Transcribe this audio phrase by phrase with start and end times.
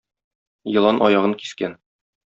[0.77, 1.81] Елан аягын кискән.